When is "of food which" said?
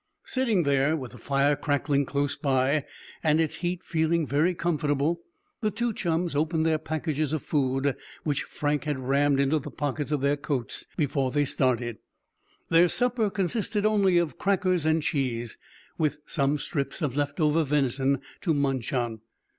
7.33-8.41